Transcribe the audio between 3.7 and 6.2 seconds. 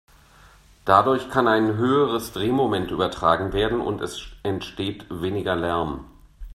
und es entsteht weniger Lärm.